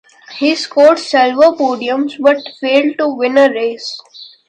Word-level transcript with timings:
He 0.39 0.55
scored 0.55 0.97
several 0.97 1.55
podiums 1.55 2.15
but 2.19 2.37
failed 2.59 2.97
to 2.97 3.07
win 3.09 3.37
a 3.37 3.51
race. 3.53 4.01